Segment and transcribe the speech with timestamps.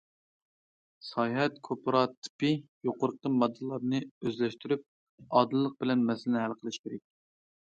[1.07, 2.51] ساياھەت كوپىراتىپى
[2.89, 4.85] يۇقىرىقى ماددىلارنى ئۆزلەشتۈرۈپ،
[5.37, 7.07] ئادىللىق بىلەن مەسىلىنى ھەل قىلىشى كېرەك.